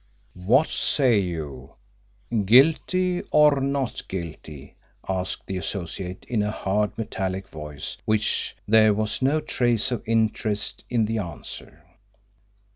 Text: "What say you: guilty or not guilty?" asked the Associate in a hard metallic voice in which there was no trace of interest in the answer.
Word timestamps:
"What 0.47 0.67
say 0.67 1.19
you: 1.19 1.75
guilty 2.45 3.21
or 3.29 3.59
not 3.61 4.07
guilty?" 4.07 4.73
asked 5.07 5.45
the 5.45 5.57
Associate 5.57 6.25
in 6.27 6.41
a 6.41 6.49
hard 6.49 6.97
metallic 6.97 7.47
voice 7.49 7.97
in 7.99 8.03
which 8.05 8.55
there 8.67 8.95
was 8.95 9.21
no 9.21 9.39
trace 9.39 9.91
of 9.91 10.01
interest 10.07 10.83
in 10.89 11.05
the 11.05 11.19
answer. 11.19 11.83